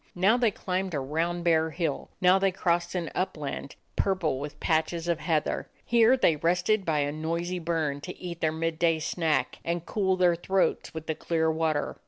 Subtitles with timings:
[0.15, 5.07] Now they climbed a round bare hill; now they crossed an upland, purple with patches
[5.07, 5.69] of heather.
[5.85, 10.35] Here they rested by a noisy burn to eat their midday snack and cool their
[10.35, 11.97] throats with the clear water.